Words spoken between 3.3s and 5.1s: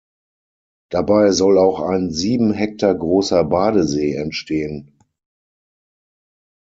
Badesee entstehen.